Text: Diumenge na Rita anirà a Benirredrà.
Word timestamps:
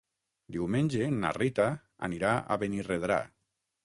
Diumenge 0.53 1.09
na 1.17 1.33
Rita 1.37 1.67
anirà 2.07 2.31
a 2.39 2.57
Benirredrà. 2.65 3.19